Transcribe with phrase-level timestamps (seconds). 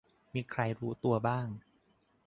[0.33, 1.47] มีใครรู้ตัวบ้าง